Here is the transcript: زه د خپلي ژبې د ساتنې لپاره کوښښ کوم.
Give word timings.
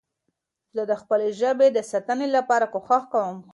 زه 0.75 0.83
د 0.89 0.93
خپلي 1.01 1.29
ژبې 1.41 1.67
د 1.71 1.79
ساتنې 1.91 2.27
لپاره 2.35 2.65
کوښښ 2.73 3.03
کوم. 3.13 3.37